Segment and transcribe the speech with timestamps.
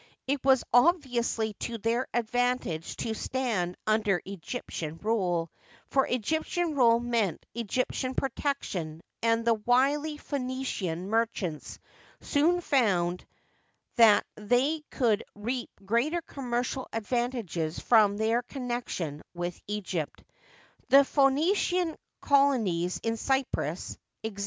[0.25, 5.51] It was obviously to their advantage to stand under Egyptian rule,
[5.91, 11.77] for Egyptian rule meant Egyp tian protection, and the wily Phoenician merchants
[12.19, 13.23] soon found
[13.97, 20.23] that they could reap great commercial advantages from their connection with Egypt
[20.89, 24.39] The Phoenician colo nies in Cyprus (Eg.